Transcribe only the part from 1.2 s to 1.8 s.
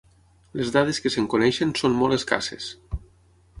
coneixen